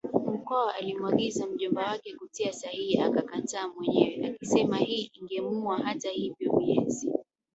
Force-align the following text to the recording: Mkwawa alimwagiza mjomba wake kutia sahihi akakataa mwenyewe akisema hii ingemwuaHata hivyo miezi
Mkwawa 0.33 0.75
alimwagiza 0.75 1.47
mjomba 1.47 1.85
wake 1.87 2.15
kutia 2.15 2.53
sahihi 2.53 2.97
akakataa 3.01 3.67
mwenyewe 3.67 4.27
akisema 4.27 4.77
hii 4.77 5.11
ingemwuaHata 5.13 6.09
hivyo 6.09 6.53
miezi 6.57 7.11